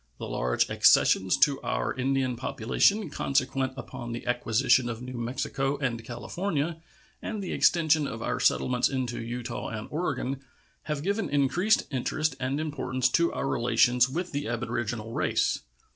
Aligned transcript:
The 0.17 0.25
large 0.27 0.67
accessions 0.71 1.37
to 1.41 1.61
our 1.61 1.93
Indian 1.93 2.35
population 2.35 3.11
consequent 3.11 3.73
upon 3.77 4.13
the 4.13 4.25
acquisition 4.25 4.89
of 4.89 4.99
New 4.99 5.13
Mexico 5.13 5.77
and 5.77 6.03
California 6.03 6.81
and 7.21 7.39
the 7.43 7.53
extension 7.53 8.07
of 8.07 8.19
our 8.23 8.39
settlements 8.39 8.89
into 8.89 9.21
Utah 9.21 9.67
and 9.67 9.87
Oregon 9.91 10.41
have 10.85 11.03
given 11.03 11.29
increased 11.29 11.83
interest 11.91 12.35
and 12.39 12.59
importance 12.59 13.09
to 13.09 13.31
our 13.33 13.47
relations 13.47 14.09
with 14.09 14.31
the 14.31 14.47
aboriginal 14.47 15.13
race. 15.13 15.59